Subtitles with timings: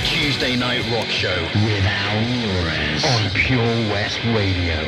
[0.00, 4.78] the Tuesday Night Rock Show with Al Muirez on Pure West Radio.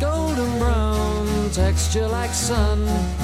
[0.00, 3.23] golden brown texture like sun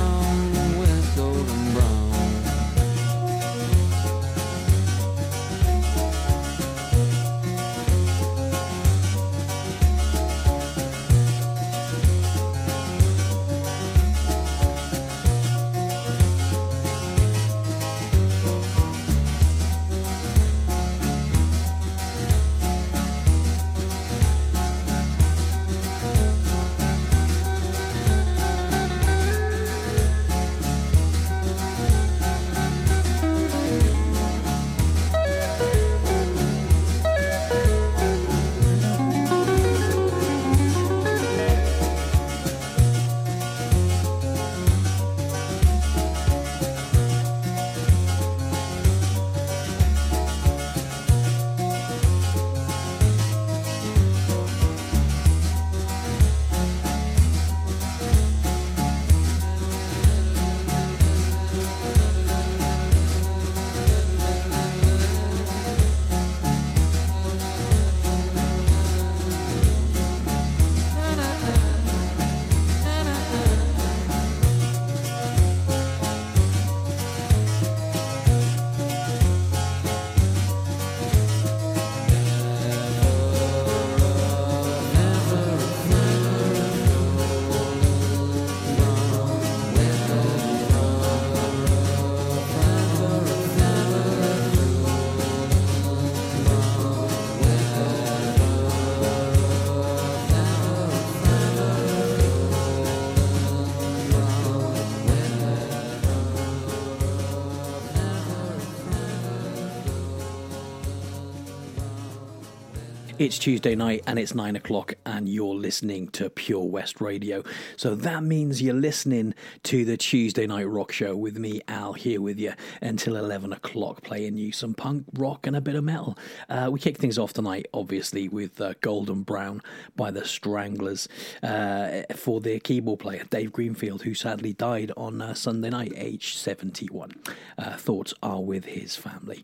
[113.21, 117.43] It's Tuesday night and it's nine o'clock, and you're listening to Pure West Radio.
[117.77, 122.21] So that means you're listening to the Tuesday Night Rock Show with me, Al, here
[122.21, 126.17] with you until 11 o'clock, playing you some punk, rock, and a bit of metal.
[126.49, 129.61] Uh, we kick things off tonight, obviously, with uh, Golden Brown
[129.95, 131.07] by the Stranglers
[131.43, 136.37] uh, for their keyboard player, Dave Greenfield, who sadly died on uh, Sunday night, aged
[136.37, 137.11] 71.
[137.57, 139.43] Uh, thoughts are with his family.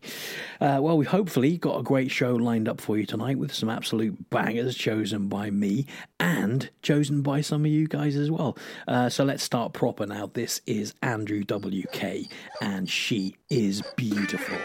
[0.60, 3.68] Uh, well, we've hopefully got a great show lined up for you tonight with some
[3.68, 5.86] absolute bangers chosen by me
[6.20, 8.56] and chosen by some of you guys as well.
[9.08, 10.30] So let's start proper now.
[10.32, 14.58] This is Andrew WK, and she is beautiful.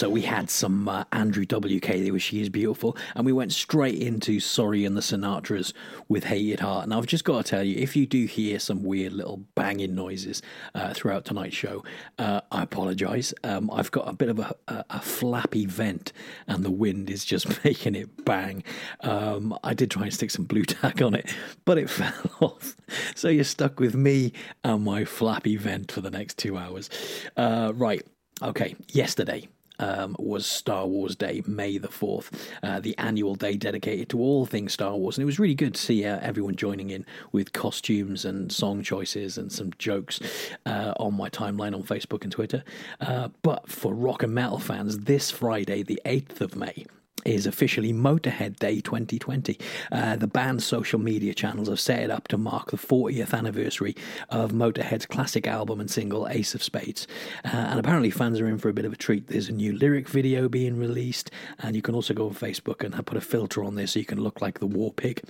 [0.00, 3.52] So we had some uh, Andrew WK there with She Is Beautiful, and we went
[3.52, 5.74] straight into Sorry and the Sinatras
[6.08, 6.84] with Hated Heart.
[6.84, 9.94] And I've just got to tell you, if you do hear some weird little banging
[9.94, 10.40] noises
[10.74, 11.84] uh, throughout tonight's show,
[12.18, 13.34] uh, I apologise.
[13.44, 16.14] Um, I've got a bit of a, a, a flappy vent,
[16.46, 18.64] and the wind is just making it bang.
[19.00, 21.30] Um, I did try and stick some Blu Tack on it,
[21.66, 22.74] but it fell off.
[23.14, 24.32] So you're stuck with me
[24.64, 26.88] and my flappy vent for the next two hours.
[27.36, 28.02] Uh, right.
[28.42, 28.76] Okay.
[28.88, 29.46] Yesterday
[29.80, 32.30] um, was Star Wars Day, May the 4th,
[32.62, 35.16] uh, the annual day dedicated to all things Star Wars.
[35.16, 38.82] And it was really good to see uh, everyone joining in with costumes and song
[38.82, 40.20] choices and some jokes
[40.66, 42.62] uh, on my timeline on Facebook and Twitter.
[43.00, 46.86] Uh, but for rock and metal fans, this Friday, the 8th of May,
[47.24, 49.58] is officially Motorhead Day 2020.
[49.90, 53.96] Uh, the band's social media channels have set it up to mark the 40th anniversary
[54.28, 57.06] of Motorhead's classic album and single Ace of Spades.
[57.44, 59.26] Uh, and apparently, fans are in for a bit of a treat.
[59.28, 63.06] There's a new lyric video being released, and you can also go on Facebook and
[63.06, 65.22] put a filter on there so you can look like the War Pig.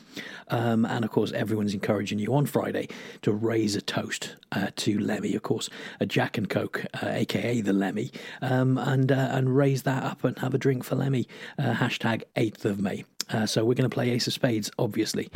[0.48, 2.88] Um, and of course, everyone's encouraging you on Friday
[3.22, 5.68] to raise a toast uh, to Lemmy, of course,
[6.00, 8.10] a Jack and Coke, uh, aka the Lemmy,
[8.42, 11.26] um, and uh, and raise that up and have a drink for Lemmy.
[11.80, 13.06] Hashtag 8th of May.
[13.30, 15.30] Uh, so we're going to play Ace of Spades, obviously.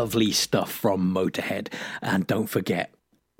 [0.00, 1.70] Lovely stuff from Motorhead.
[2.00, 2.90] And don't forget,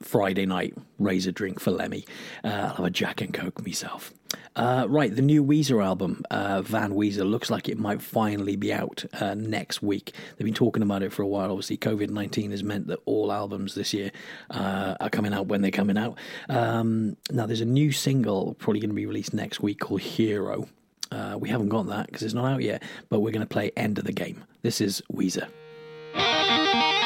[0.03, 2.05] Friday night, raise a drink for Lemmy.
[2.45, 4.13] Uh, I'll have a Jack and Coke myself.
[4.55, 8.75] Uh, right, the new Weezer album, uh, Van Weezer, looks like it might finally be
[8.75, 10.13] out uh, next week.
[10.37, 11.51] They've been talking about it for a while.
[11.51, 14.11] Obviously, COVID 19 has meant that all albums this year
[14.51, 16.19] uh, are coming out when they're coming out.
[16.51, 20.69] Um, now, there's a new single probably going to be released next week called Hero.
[21.11, 23.73] Uh, we haven't got that because it's not out yet, but we're going to play
[23.79, 24.45] End of the Game.
[24.61, 25.49] This is Weezer.
[26.15, 27.00] Thank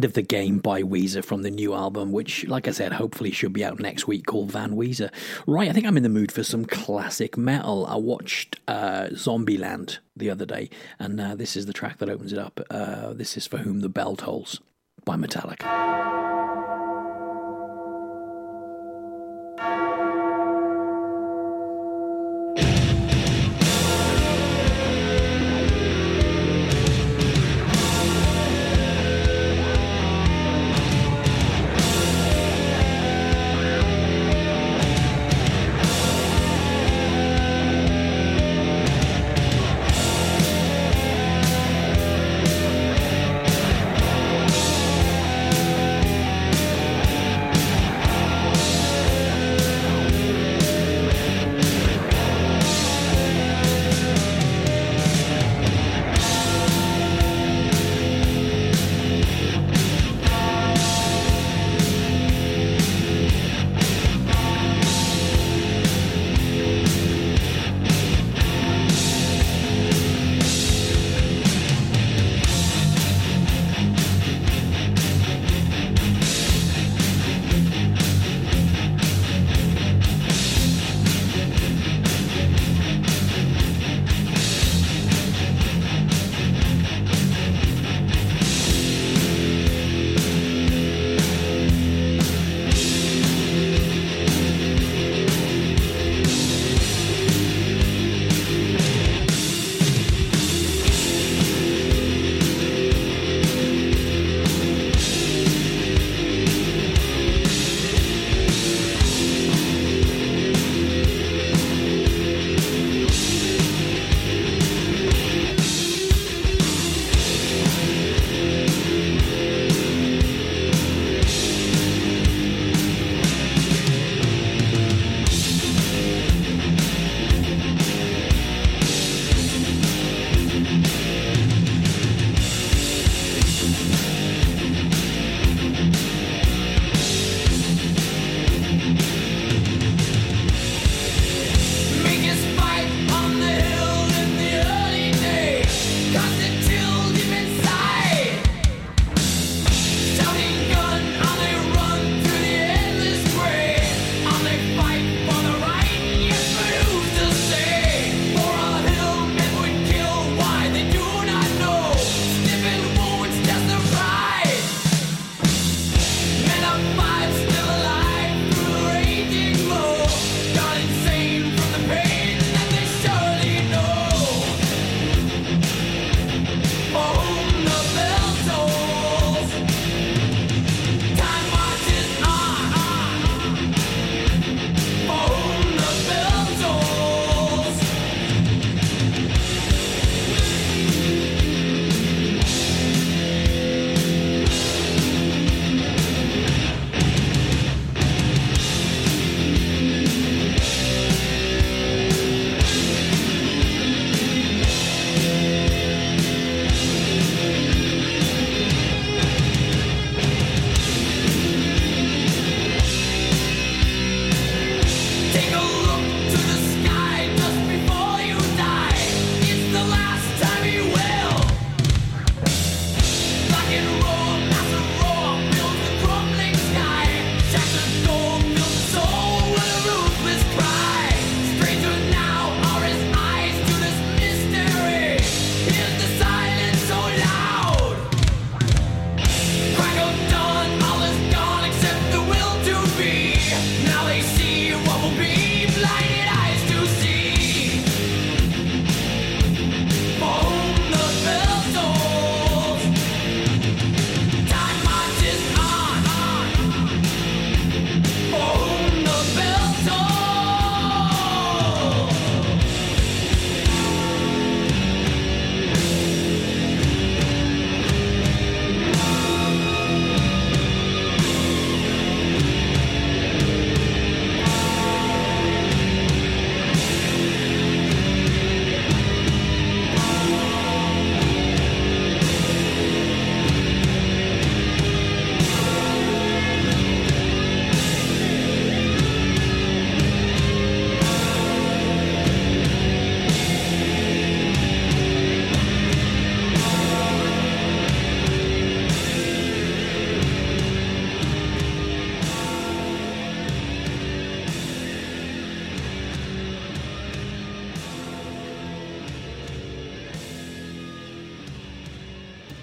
[0.00, 3.32] End of the Game by Weezer from the new album, which, like I said, hopefully
[3.32, 5.12] should be out next week called Van Weezer.
[5.46, 7.84] Right, I think I'm in the mood for some classic metal.
[7.84, 12.32] I watched uh, Zombieland the other day, and uh, this is the track that opens
[12.32, 12.62] it up.
[12.70, 14.62] Uh, this is For Whom the Bell Tolls
[15.04, 16.69] by Metallica.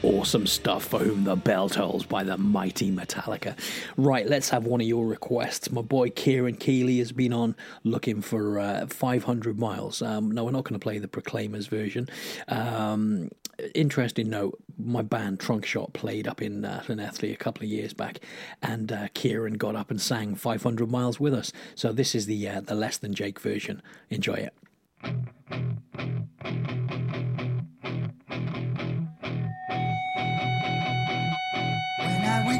[0.08, 3.58] Awesome stuff for whom the bell tolls by the mighty Metallica.
[3.98, 5.70] Right, let's have one of your requests.
[5.70, 10.02] My boy Kieran Keeley has been on looking for uh, 500 miles.
[10.02, 12.08] Um, no, we're not going to play the Proclaimers version.
[12.48, 13.30] Um,
[13.76, 18.20] interesting note my band Trunk Shot played up in uh, a couple of years back,
[18.62, 21.52] and uh, Kieran got up and sang 500 miles with us.
[21.76, 23.82] So this is the uh, the less than Jake version.
[24.10, 24.54] Enjoy it.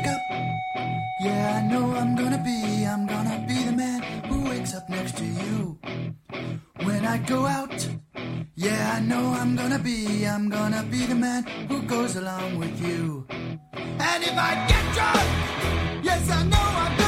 [0.08, 0.22] Up,
[1.20, 5.18] yeah, I know I'm gonna be, I'm gonna be the man who wakes up next
[5.18, 5.80] to you.
[6.84, 7.88] When I go out,
[8.56, 12.80] yeah, I know I'm gonna be, I'm gonna be the man who goes along with
[12.82, 13.26] you.
[13.74, 17.07] And if I get drunk, yes, I know I'm gonna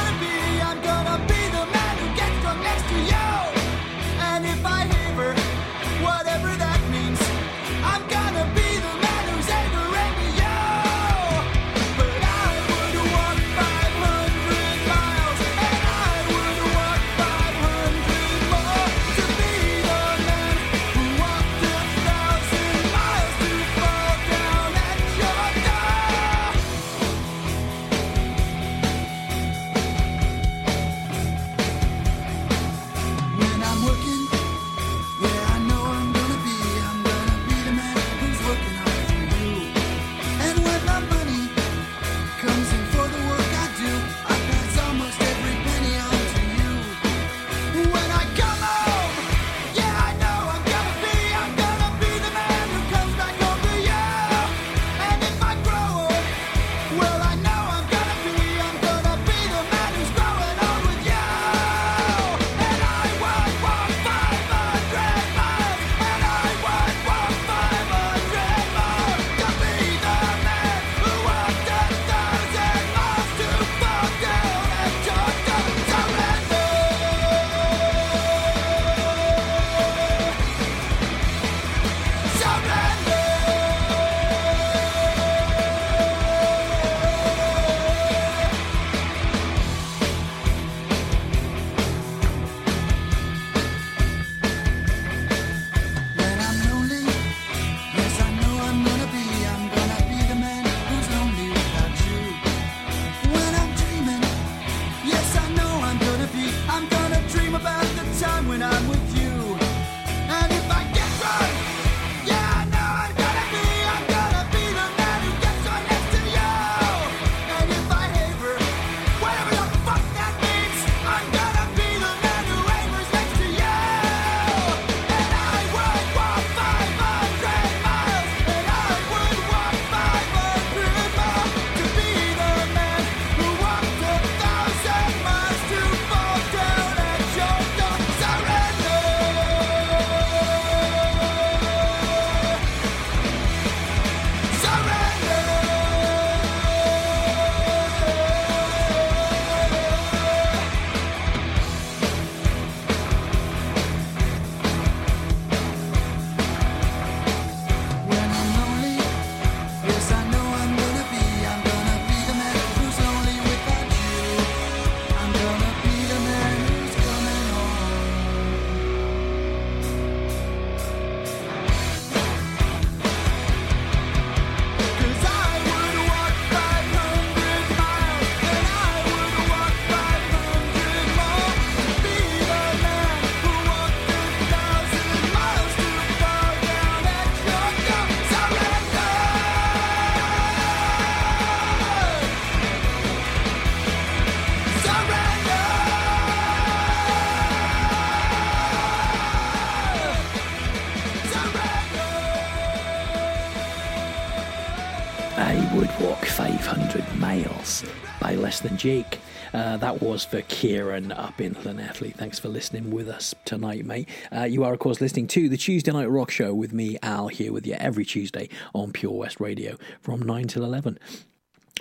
[208.80, 209.18] Jake.
[209.52, 212.14] Uh, that was for Kieran up in Llanelli.
[212.14, 214.08] Thanks for listening with us tonight, mate.
[214.34, 217.28] Uh, you are, of course, listening to the Tuesday Night Rock Show with me, Al,
[217.28, 220.98] here with you every Tuesday on Pure West Radio from 9 till 11.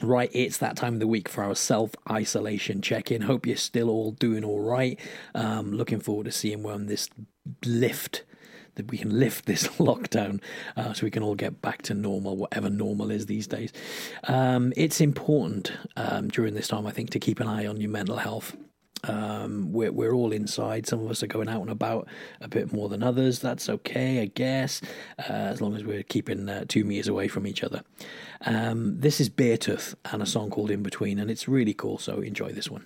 [0.02, 3.22] Right, it's that time of the week for our self isolation check in.
[3.22, 5.00] Hope you're still all doing all right.
[5.34, 7.10] Um, looking forward to seeing when this
[7.66, 8.24] lift
[8.80, 10.42] that we can lift this lockdown
[10.78, 13.72] uh, so we can all get back to normal, whatever normal is these days.
[14.24, 17.92] Um, it's important um, during this time, I think, to keep an eye on your
[17.92, 18.56] mental health.
[19.04, 20.88] Um, we're, we're all inside.
[20.88, 22.08] Some of us are going out and about
[22.42, 23.40] a bit more than others.
[23.40, 24.82] That's okay, I guess,
[25.20, 27.84] uh, as long as we're keeping uh, two meters away from each other.
[28.46, 32.20] Um, this is Beartooth and a song called In Between, and it's really cool, so
[32.22, 32.86] enjoy this one.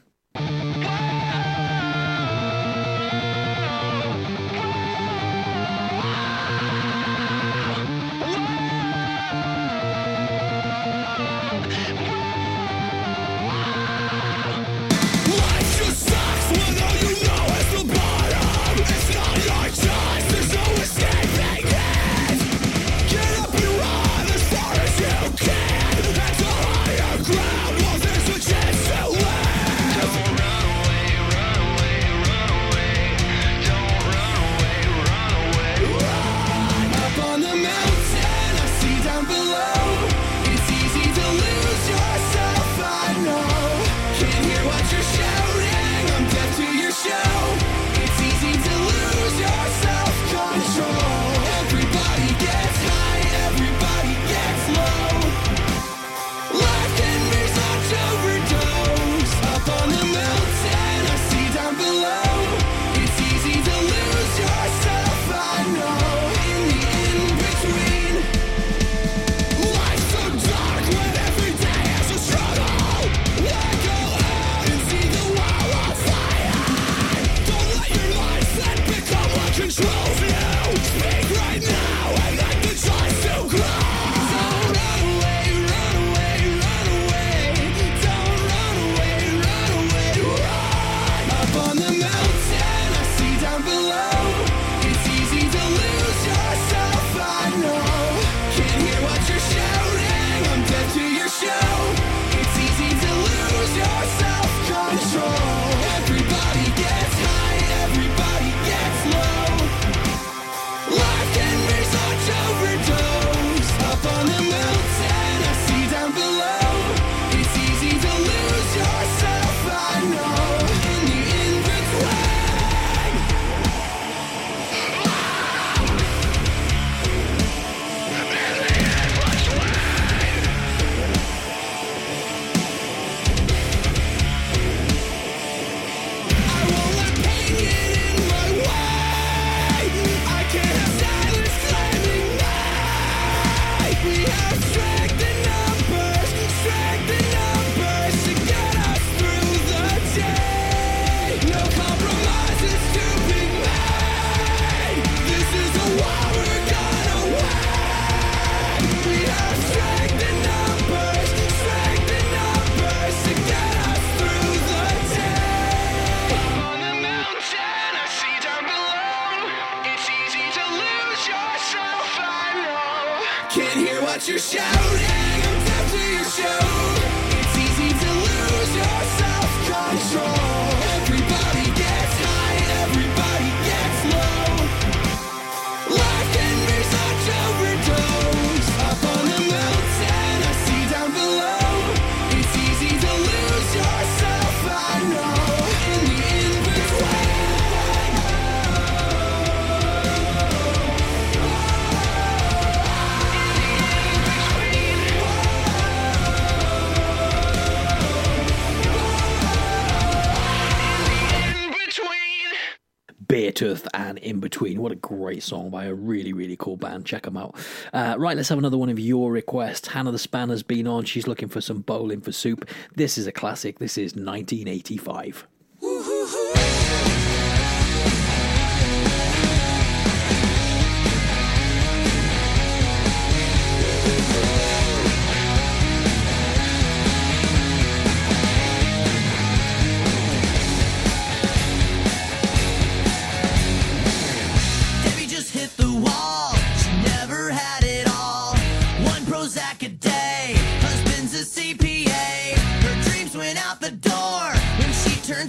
[214.43, 214.82] Between.
[214.82, 217.06] What a great song by a really, really cool band.
[217.06, 217.56] Check them out.
[217.93, 219.88] Uh, right, let's have another one of your requests.
[219.88, 221.06] Hannah the Spanner's been on.
[221.06, 222.69] She's looking for some bowling for soup.
[222.95, 223.79] This is a classic.
[223.79, 225.47] This is 1985.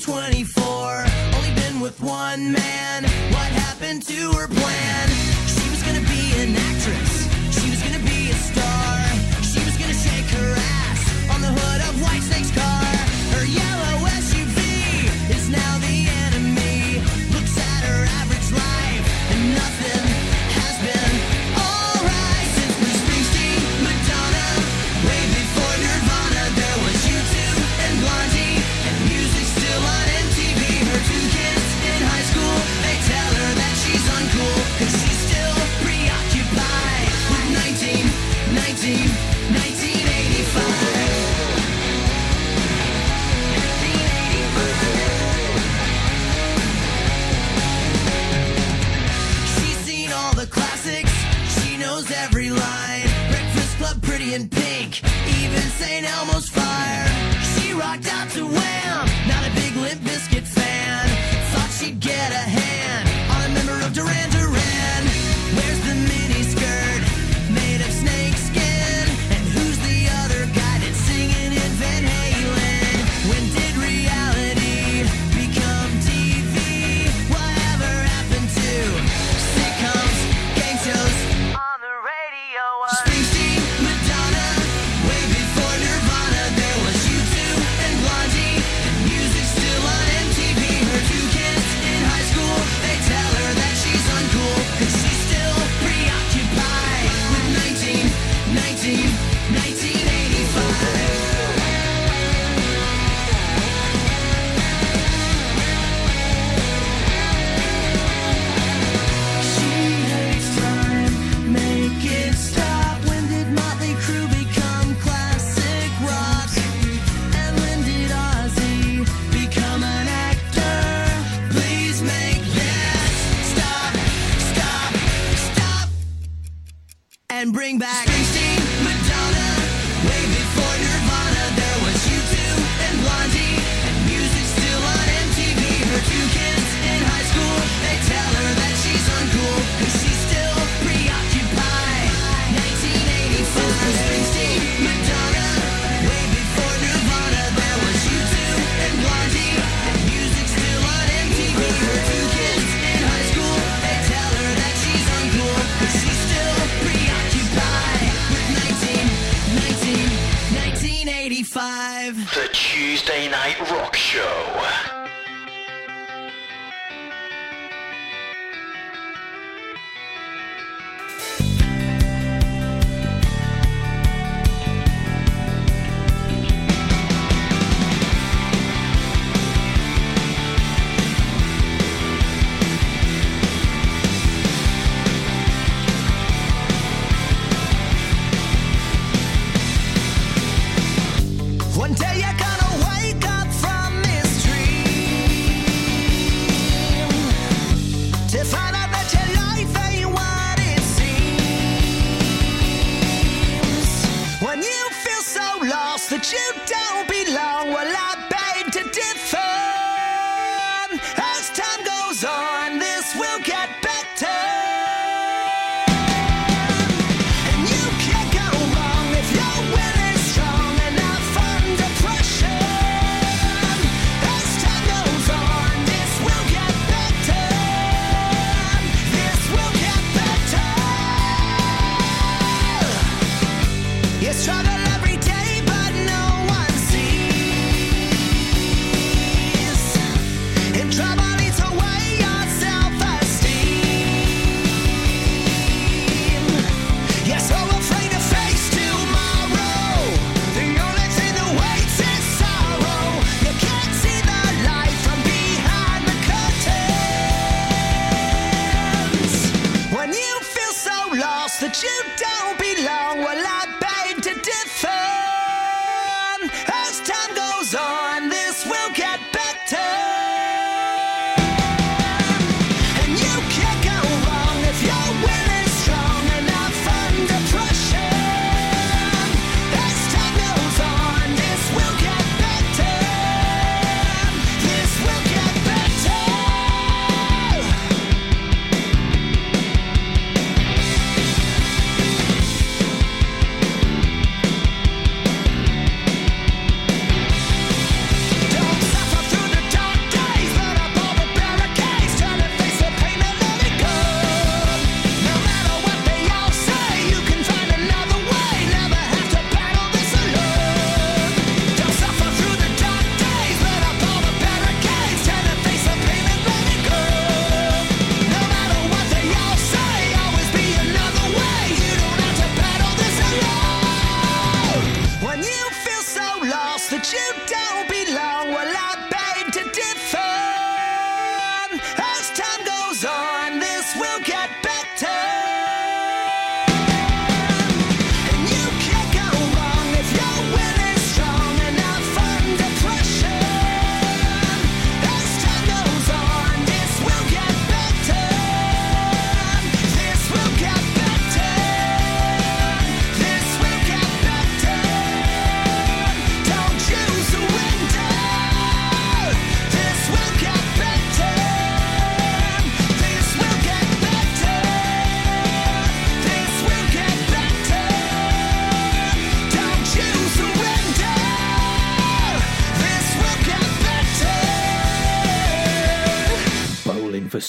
[0.05, 1.07] 24.
[1.35, 3.05] Only been with one man.
[3.33, 5.13] What happened to her plan?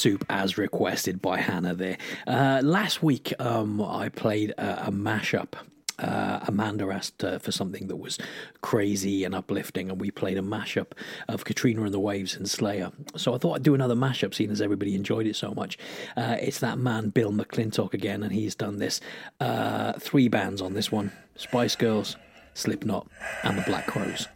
[0.05, 1.97] soup as requested by Hannah there.
[2.27, 5.53] Uh, last week, um, I played a, a mashup
[5.97, 8.19] uh, Amanda asked uh, for something that was
[8.61, 10.91] crazy and uplifting, and we played a mashup
[11.27, 12.91] of Katrina and the Waves and Slayer.
[13.15, 15.79] So I thought I'd do another mashup, seeing as everybody enjoyed it so much.
[16.15, 18.99] Uh, it's that man, Bill McClintock, again, and he's done this.
[19.39, 22.15] Uh, three bands on this one Spice Girls,
[22.53, 23.07] Slipknot,
[23.43, 24.27] and the Black Crowes.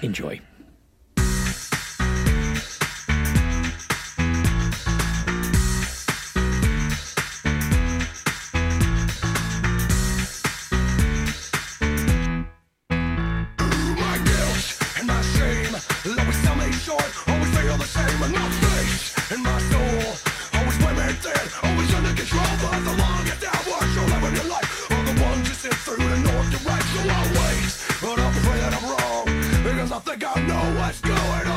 [0.00, 0.40] Enjoy.
[31.02, 31.51] going on?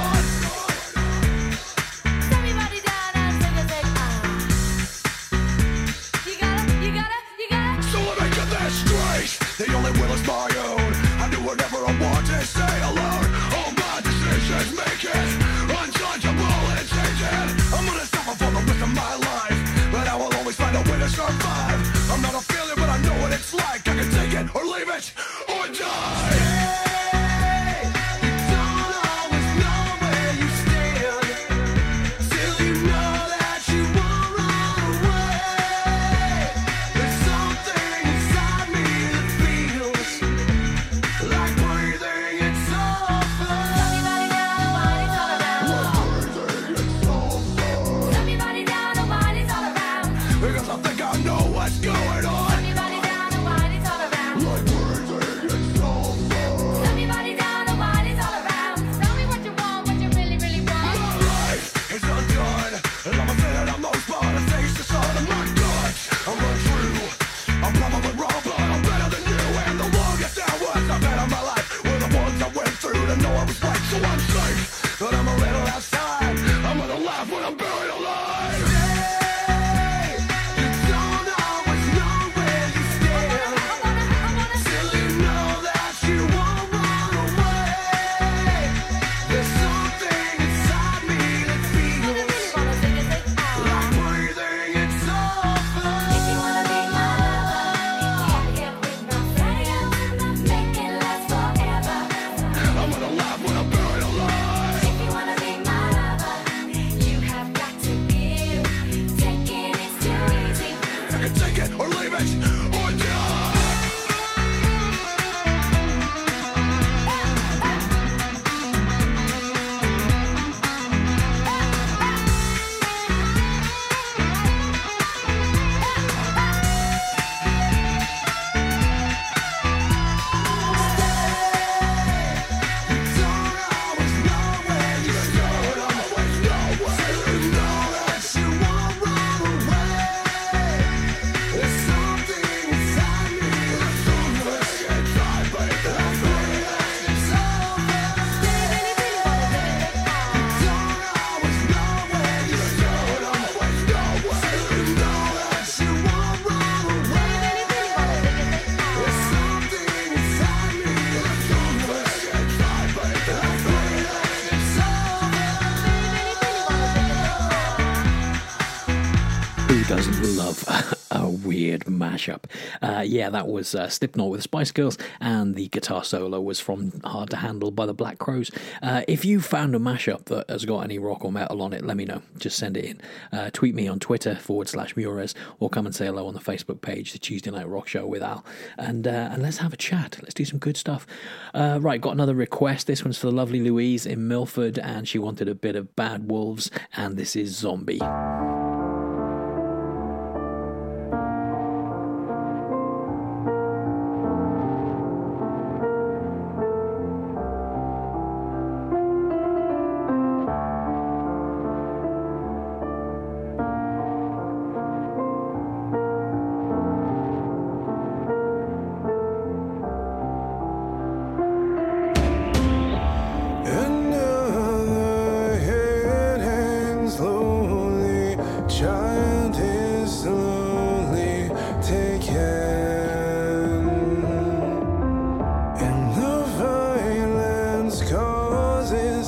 [173.16, 177.30] yeah, that was uh, Slipknot with Spice Girls, and the guitar solo was from Hard
[177.30, 178.52] to Handle by the Black Crowes.
[178.84, 181.86] Uh, if you found a mashup that has got any rock or metal on it,
[181.86, 182.22] let me know.
[182.38, 183.02] Just send it in.
[183.32, 186.42] Uh, tweet me on Twitter forward slash Muirez, or come and say hello on the
[186.42, 188.44] Facebook page, the Tuesday Night Rock Show with Al,
[188.78, 190.18] and uh, and let's have a chat.
[190.22, 191.08] Let's do some good stuff.
[191.54, 192.88] Uh, right, got another request.
[192.88, 196.30] This one's for the lovely Louise in Milford, and she wanted a bit of Bad
[196.30, 198.02] Wolves, and this is Zombie.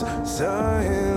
[0.04, 1.16] is science.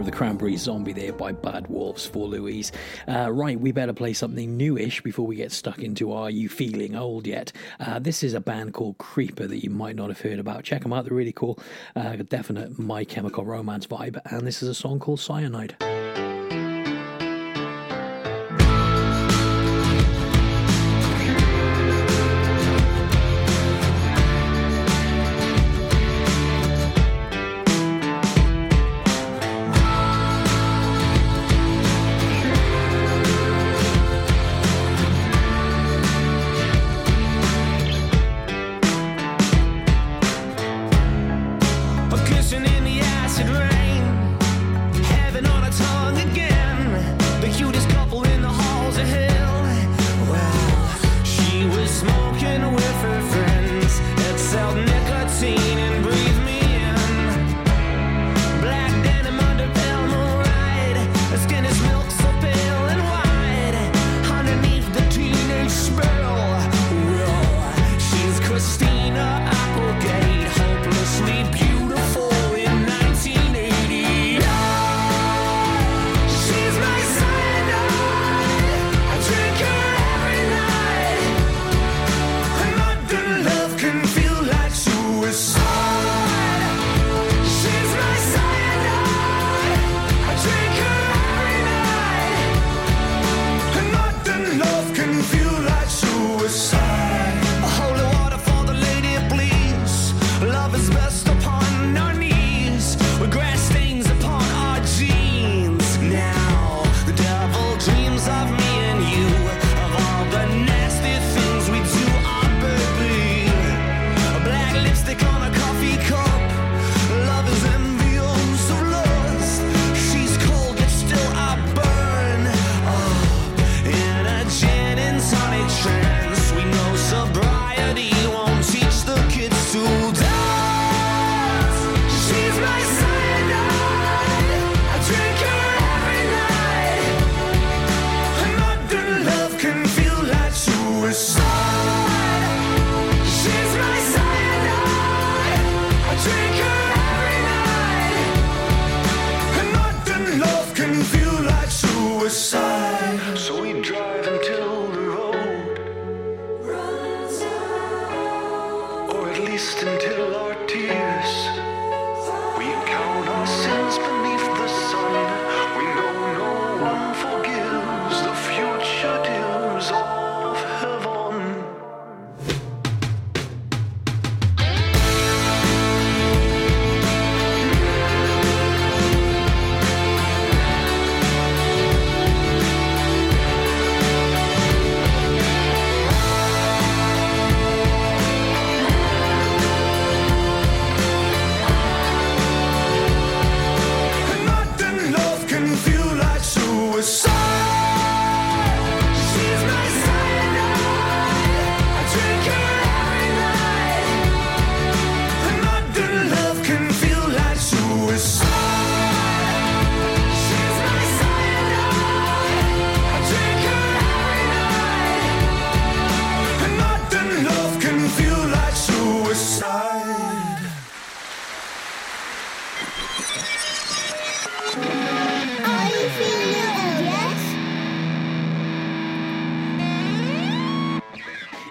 [0.00, 2.72] of the cranberry Zombie there by Bad Wolves for Louise.
[3.06, 6.96] Uh, right, we better play something newish before we get stuck into Are You Feeling
[6.96, 7.52] Old Yet?
[7.78, 10.64] Uh, this is a band called Creeper that you might not have heard about.
[10.64, 11.58] Check them out, they're really cool.
[11.94, 14.18] Uh, definite My Chemical Romance vibe.
[14.24, 15.76] And this is a song called Cyanide.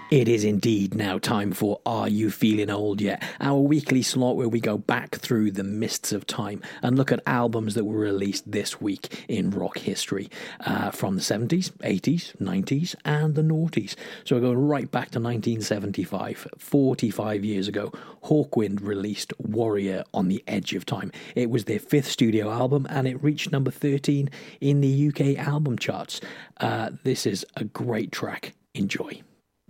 [0.09, 3.21] It is indeed now time for Are You Feeling Old Yet?
[3.39, 7.21] Our weekly slot where we go back through the mists of time and look at
[7.27, 10.31] albums that were released this week in rock history
[10.61, 13.93] uh, from the 70s, 80s, 90s, and the noughties.
[14.23, 17.93] So we're going right back to 1975, 45 years ago.
[18.23, 21.11] Hawkwind released Warrior on the Edge of Time.
[21.35, 25.77] It was their fifth studio album and it reached number 13 in the UK album
[25.77, 26.19] charts.
[26.57, 28.53] Uh, this is a great track.
[28.73, 29.21] Enjoy.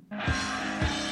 [0.09, 1.08] フフフ。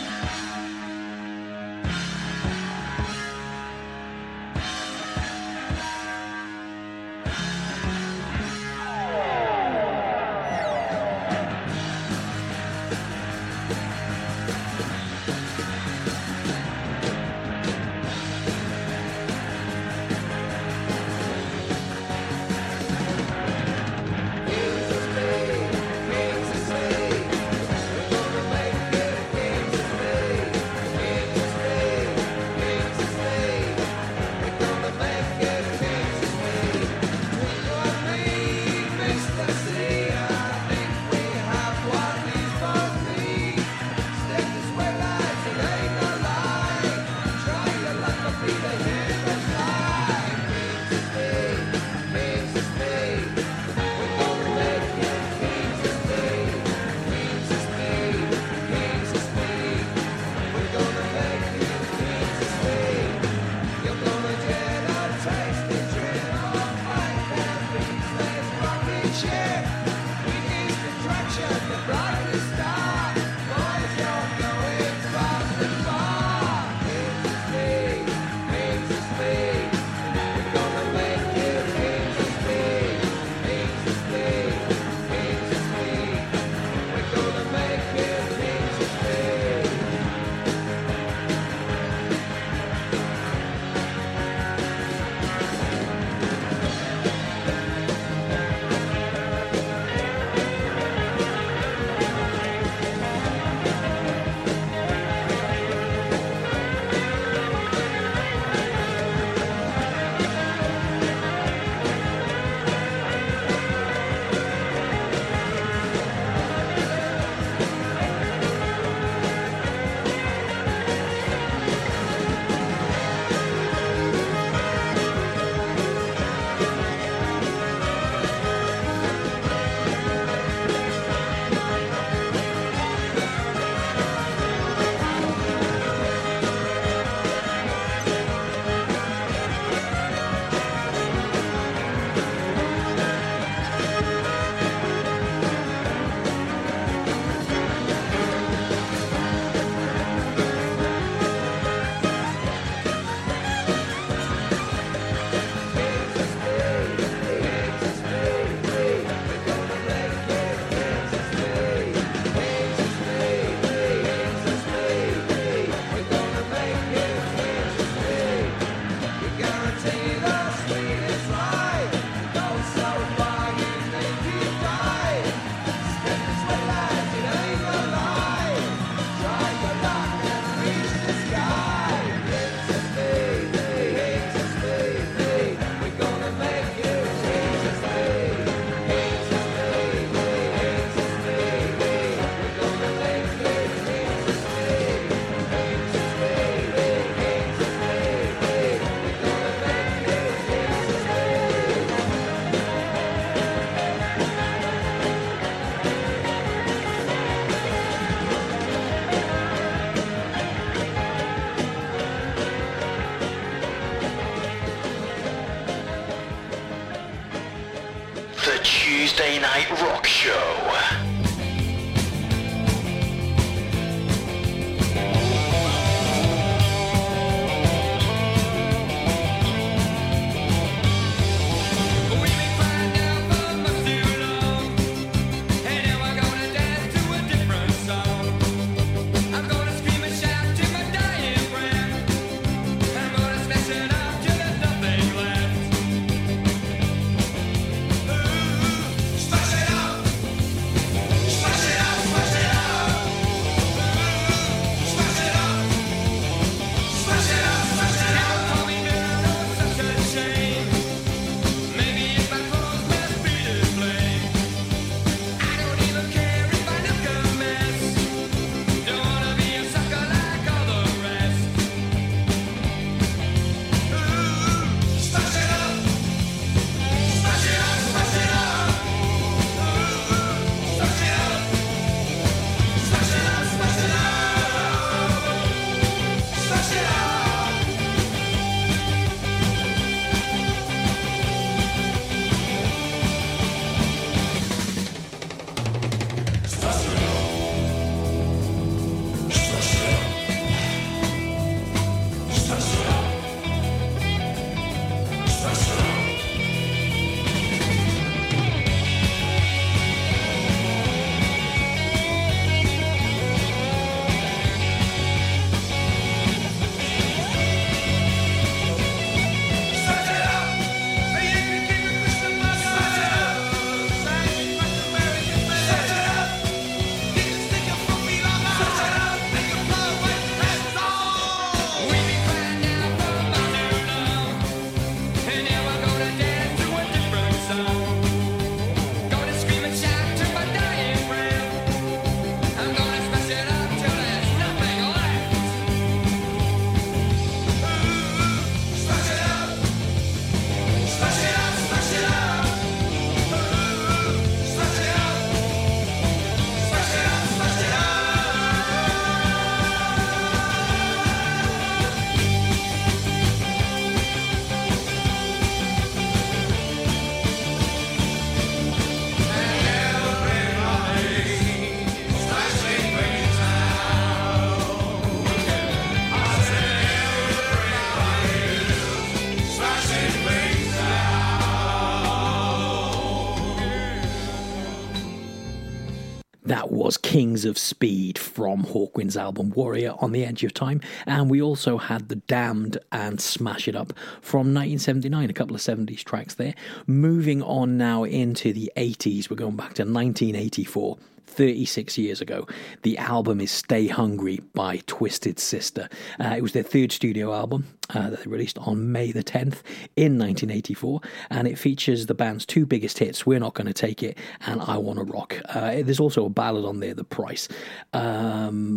[387.17, 390.81] Kings of Speed from Hawkwind's album Warrior on the Edge of Time.
[391.07, 393.91] And we also had The Damned and Smash It Up
[394.21, 396.53] from 1979, a couple of 70s tracks there.
[396.85, 400.99] Moving on now into the 80s, we're going back to 1984.
[401.27, 402.47] 36 years ago.
[402.81, 405.87] The album is Stay Hungry by Twisted Sister.
[406.19, 409.61] Uh, it was their third studio album uh, that they released on May the 10th
[409.95, 414.17] in 1984, and it features the band's two biggest hits, We're Not Gonna Take It
[414.45, 415.39] and I Wanna Rock.
[415.49, 417.47] Uh, there's also a ballad on there, The Price.
[417.93, 418.75] Um,